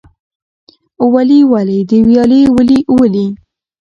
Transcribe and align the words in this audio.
ولي 1.13 1.39
ولې 1.51 1.79
د 1.89 1.91
ویالې 2.07 2.41
ولې 2.55 2.79
ولې؟ 2.97 3.25